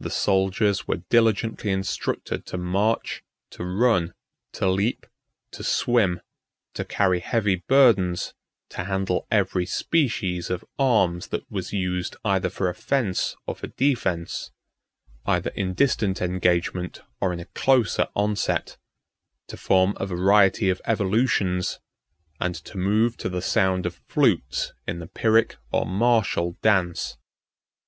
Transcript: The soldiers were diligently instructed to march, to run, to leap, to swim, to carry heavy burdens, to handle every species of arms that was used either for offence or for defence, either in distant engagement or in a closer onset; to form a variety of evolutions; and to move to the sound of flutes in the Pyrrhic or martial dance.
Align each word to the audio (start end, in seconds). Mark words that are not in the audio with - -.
The 0.00 0.10
soldiers 0.10 0.88
were 0.88 0.96
diligently 1.08 1.70
instructed 1.70 2.44
to 2.46 2.58
march, 2.58 3.22
to 3.50 3.64
run, 3.64 4.12
to 4.50 4.68
leap, 4.68 5.06
to 5.52 5.62
swim, 5.62 6.20
to 6.72 6.84
carry 6.84 7.20
heavy 7.20 7.62
burdens, 7.68 8.34
to 8.70 8.82
handle 8.82 9.28
every 9.30 9.64
species 9.64 10.50
of 10.50 10.64
arms 10.76 11.28
that 11.28 11.48
was 11.52 11.72
used 11.72 12.16
either 12.24 12.50
for 12.50 12.68
offence 12.68 13.36
or 13.46 13.54
for 13.54 13.68
defence, 13.68 14.50
either 15.24 15.50
in 15.50 15.74
distant 15.74 16.20
engagement 16.20 17.02
or 17.20 17.32
in 17.32 17.38
a 17.38 17.44
closer 17.54 18.08
onset; 18.16 18.76
to 19.46 19.56
form 19.56 19.96
a 20.00 20.06
variety 20.06 20.68
of 20.68 20.82
evolutions; 20.84 21.78
and 22.40 22.56
to 22.56 22.76
move 22.76 23.16
to 23.18 23.28
the 23.28 23.40
sound 23.40 23.86
of 23.86 23.94
flutes 24.08 24.72
in 24.88 24.98
the 24.98 25.06
Pyrrhic 25.06 25.58
or 25.70 25.86
martial 25.86 26.56
dance. 26.60 27.18